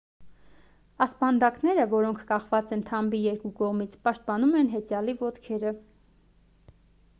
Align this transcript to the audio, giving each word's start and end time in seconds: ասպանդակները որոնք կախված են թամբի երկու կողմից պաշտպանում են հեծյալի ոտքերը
ասպանդակները 1.05 1.83
որոնք 1.91 2.21
կախված 2.31 2.73
են 2.77 2.81
թամբի 2.89 3.21
երկու 3.27 3.53
կողմից 3.61 3.95
պաշտպանում 4.07 4.59
են 4.63 4.75
հեծյալի 4.75 5.19
ոտքերը 5.23 5.77